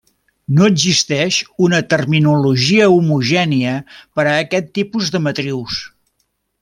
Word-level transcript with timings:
No 0.59 0.67
existeix 0.69 1.37
una 1.65 1.81
terminologia 1.93 2.87
homogènia 2.95 3.75
per 4.17 4.27
a 4.31 4.35
aquest 4.47 4.73
tipus 4.79 5.13
de 5.17 5.23
matrius. 5.29 5.79